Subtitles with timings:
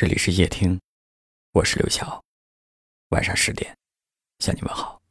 [0.00, 0.78] 这里是夜听，
[1.54, 2.22] 我是刘晓。
[3.08, 3.76] 晚上十点，
[4.38, 5.02] 向你问好。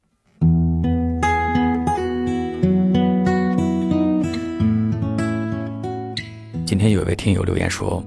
[6.66, 8.02] 今天有一位听友留言说：“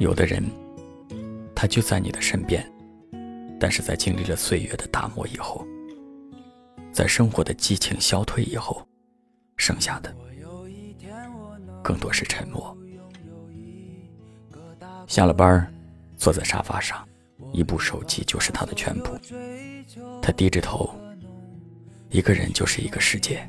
[0.00, 0.42] 有的人，
[1.54, 2.66] 他就在你的身边，
[3.60, 5.62] 但是在经历了岁月的打磨以后，
[6.90, 8.82] 在生活的激情消退以后，
[9.58, 10.10] 剩下的
[11.82, 12.74] 更多是沉默。”
[15.06, 15.72] 下了班
[16.16, 17.06] 坐在沙发上，
[17.52, 19.16] 一部手机就是他的全部。
[20.22, 20.94] 他低着头，
[22.08, 23.48] 一个人就是一个世界。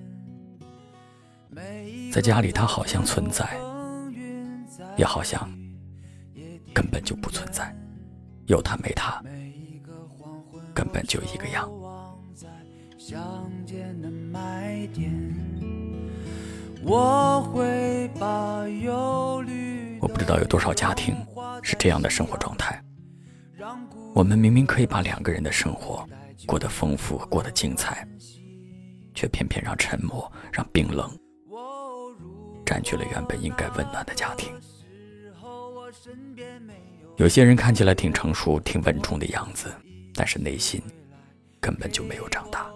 [2.12, 3.48] 在家里，他好像存在，
[4.98, 5.50] 也好像
[6.74, 7.74] 根本就不存在。
[8.48, 9.24] 有他没他，
[10.74, 11.70] 根本就一个样。
[16.84, 19.98] 我会把忧虑。
[20.02, 21.16] 我不知道有多少家庭
[21.66, 22.80] 是这样的生活状态。
[24.14, 26.08] 我们明明可以把两个人的生活
[26.46, 28.08] 过得丰富、过得精彩，
[29.16, 31.12] 却偏偏让沉默、让冰冷
[32.64, 34.54] 占据了原本应该温暖的家庭。
[37.18, 39.74] 有些人看起来挺成熟、挺稳重的样子，
[40.14, 40.80] 但是内心
[41.60, 42.68] 根本就没有长大。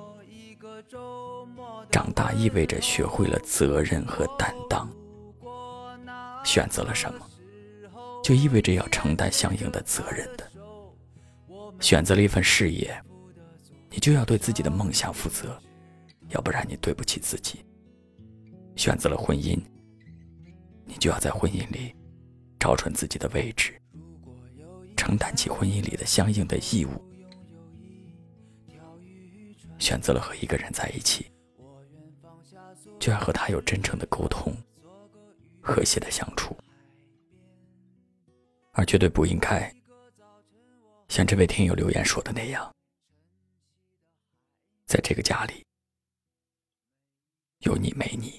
[1.91, 4.89] 长大意味着学会了责任和担当，
[6.43, 7.28] 选择了什么，
[8.29, 10.47] 就意味着要承担相应的责任的。
[11.79, 12.95] 选择了一份事业，
[13.89, 15.59] 你就要对自己的梦想负责，
[16.27, 17.65] 要不然你对不起自己。
[18.75, 19.59] 选择了婚姻，
[20.85, 21.95] 你就要在婚姻里
[22.59, 23.73] 找准自己的位置，
[24.95, 27.03] 承担起婚姻里的相应的义务。
[29.79, 31.25] 选择了和一个人在一起。
[32.99, 34.53] 就要和他有真诚的沟通，
[35.63, 36.55] 和谐的相处，
[38.79, 39.69] 而绝对不应该
[41.09, 42.73] 像这位听友留言说的那样，
[44.85, 45.65] 在这个家里
[47.57, 48.38] 有你没你。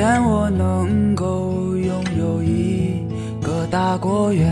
[0.00, 3.04] 天，我能够拥有一
[3.42, 4.50] 个大果园，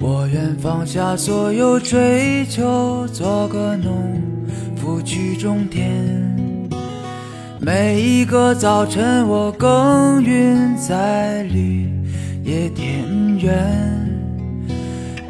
[0.00, 4.20] 我愿放下所有追求，做个农
[4.74, 5.88] 夫去种田。
[7.60, 11.88] 每一个早晨，我耕耘在绿
[12.42, 13.54] 野田园；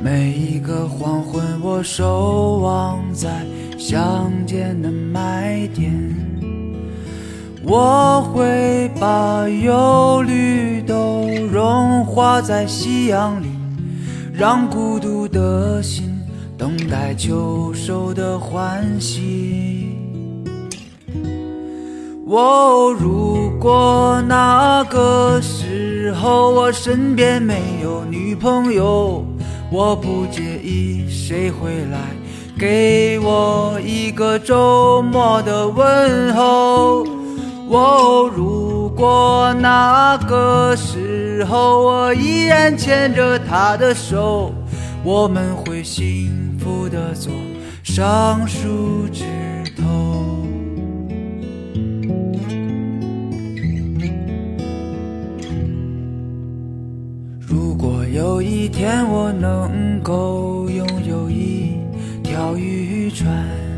[0.02, 3.44] 每一个黄昏，我守望在
[3.76, 6.49] 乡间的麦田。
[7.62, 13.48] 我会把忧虑都融化在夕阳里，
[14.32, 16.18] 让孤独的心
[16.56, 19.94] 等待秋收的欢喜。
[22.26, 29.24] 哦，如果那个时候我身边没有女朋友，
[29.70, 31.98] 我不介意谁会来
[32.58, 37.04] 给我一个周末的问候。
[37.72, 44.52] 哦，如果那个时候我依然牵着她的手，
[45.04, 47.32] 我们会幸福的坐
[47.84, 49.24] 上树枝
[49.76, 49.84] 头。
[57.38, 61.76] 如果有一天我能够拥有一
[62.24, 63.69] 条渔船。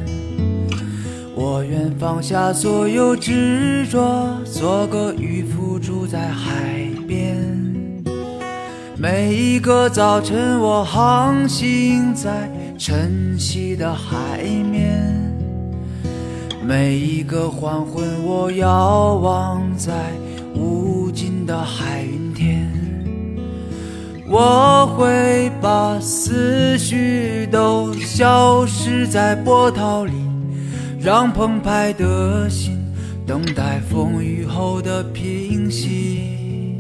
[1.43, 4.01] 我愿放下所有执着，
[4.45, 7.37] 做个渔夫住在海边。
[8.97, 12.49] 每一个早晨，我航行在
[12.79, 14.39] 晨曦的海
[14.71, 14.93] 面；
[16.65, 19.93] 每一个黄昏，我遥望在
[20.55, 22.71] 无尽的海云天。
[24.29, 30.13] 我会把思绪都消失在波涛里。
[31.05, 32.79] 让澎湃的心
[33.27, 36.79] 等待风雨后的平息。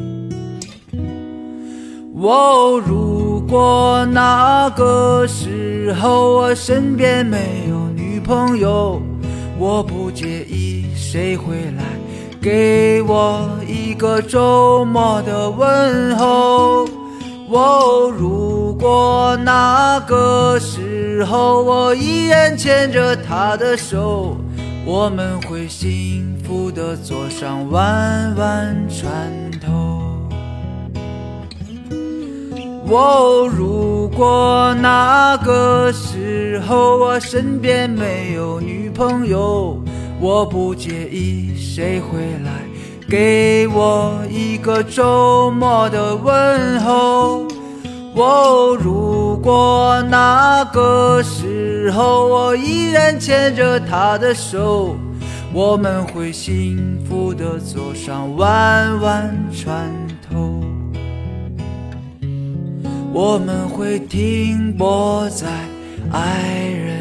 [2.14, 9.02] 哦，如果那个时候我身边没有女朋友，
[9.58, 11.82] 我不介意谁会来
[12.40, 16.86] 给我一个周末的问候。
[17.48, 20.91] 哦，如果那个时
[21.24, 24.36] 候我依然牵着她的手，
[24.84, 29.10] 我们会幸福的坐上弯弯船
[29.60, 30.00] 头。
[32.94, 39.82] 哦，如果那个时候我身边没有女朋友，
[40.20, 42.50] 我不介意谁会来
[43.08, 47.46] 给我一个周末的问候。
[48.14, 54.94] 哦，如果那个时候我依然牵着她的手，
[55.52, 59.90] 我们会幸福的坐上弯弯船
[60.30, 60.62] 头。
[63.14, 65.46] 我们会停泊在
[66.10, 66.91] 爱人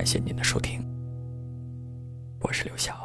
[0.00, 0.82] 感谢您的收听，
[2.40, 2.99] 我是刘晓。